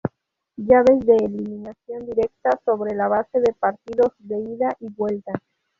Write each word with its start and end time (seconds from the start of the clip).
Llaves 0.57 1.05
de 1.05 1.13
eliminación 1.17 2.07
directa 2.07 2.49
sobre 2.65 2.95
la 2.95 3.07
base 3.07 3.39
de 3.39 3.53
partidos 3.53 4.13
de 4.17 4.39
ida 4.39 4.69
y 4.79 4.89
vuelta. 4.89 5.31